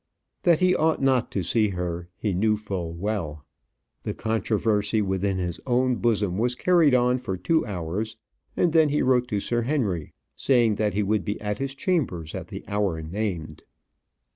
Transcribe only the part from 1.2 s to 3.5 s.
to see her, he knew full well.